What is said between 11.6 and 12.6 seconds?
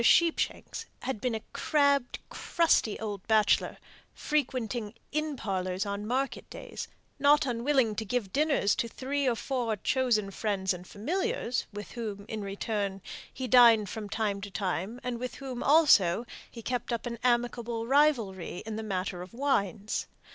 with whom, in